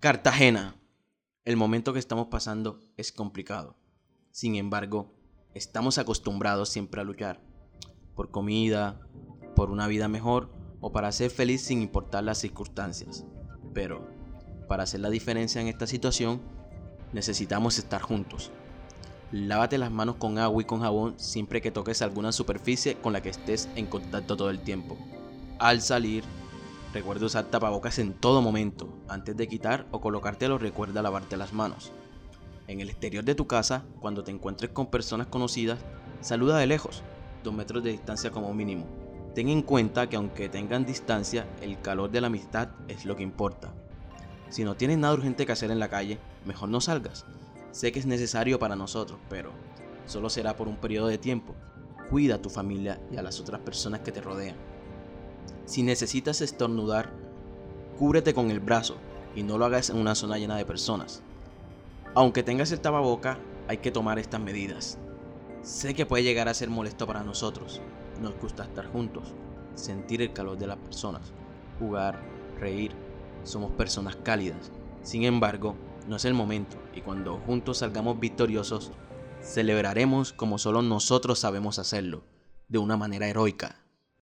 [0.00, 0.76] Cartagena.
[1.44, 3.74] El momento que estamos pasando es complicado.
[4.30, 5.12] Sin embargo,
[5.54, 7.40] estamos acostumbrados siempre a luchar.
[8.14, 9.00] Por comida,
[9.56, 13.24] por una vida mejor o para ser feliz sin importar las circunstancias.
[13.74, 14.08] Pero,
[14.68, 16.40] para hacer la diferencia en esta situación,
[17.12, 18.52] necesitamos estar juntos.
[19.32, 23.20] Lávate las manos con agua y con jabón siempre que toques alguna superficie con la
[23.20, 24.96] que estés en contacto todo el tiempo.
[25.58, 26.22] Al salir,
[26.94, 28.88] Recuerda usar tapabocas en todo momento.
[29.08, 31.92] Antes de quitar o colocártelo, recuerda lavarte las manos.
[32.66, 35.78] En el exterior de tu casa, cuando te encuentres con personas conocidas,
[36.22, 37.02] saluda de lejos,
[37.44, 38.86] dos metros de distancia como mínimo.
[39.34, 43.22] Ten en cuenta que aunque tengan distancia, el calor de la amistad es lo que
[43.22, 43.74] importa.
[44.48, 47.26] Si no tienes nada urgente que hacer en la calle, mejor no salgas.
[47.70, 49.52] Sé que es necesario para nosotros, pero
[50.06, 51.54] solo será por un periodo de tiempo.
[52.08, 54.56] Cuida a tu familia y a las otras personas que te rodean.
[55.68, 57.12] Si necesitas estornudar,
[57.98, 58.96] cúbrete con el brazo
[59.36, 61.22] y no lo hagas en una zona llena de personas.
[62.14, 63.38] Aunque tengas el tapaboca,
[63.68, 64.96] hay que tomar estas medidas.
[65.60, 67.82] Sé que puede llegar a ser molesto para nosotros.
[68.18, 69.34] Nos gusta estar juntos,
[69.74, 71.34] sentir el calor de las personas,
[71.78, 72.18] jugar,
[72.58, 72.92] reír.
[73.42, 74.72] Somos personas cálidas.
[75.02, 78.90] Sin embargo, no es el momento y cuando juntos salgamos victoriosos,
[79.42, 82.24] celebraremos como solo nosotros sabemos hacerlo,
[82.68, 83.84] de una manera heroica.